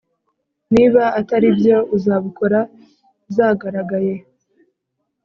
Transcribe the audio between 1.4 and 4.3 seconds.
ibyo, uzabukora zagaragaye